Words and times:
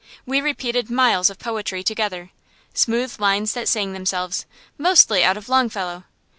We 0.25 0.41
repeated 0.41 0.89
miles 0.89 1.29
of 1.29 1.37
poetry 1.37 1.83
together, 1.83 2.31
smooth 2.73 3.19
lines 3.19 3.53
that 3.53 3.69
sang 3.69 3.93
themselves, 3.93 4.47
mostly 4.79 5.23
out 5.23 5.37
of 5.37 5.47
Longfellow. 5.47 6.05